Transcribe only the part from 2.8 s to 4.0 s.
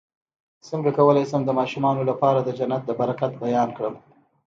د برکت بیان کړم